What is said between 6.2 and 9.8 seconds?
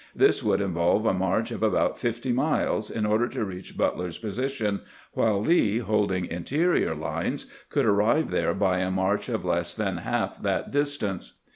interior lines, could arrive there by a march of less